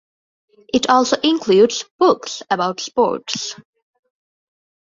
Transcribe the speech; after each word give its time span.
It 0.73 0.89
also 0.89 1.15
includes 1.21 1.85
books 1.99 2.41
about 2.49 2.79
sports. 2.79 3.53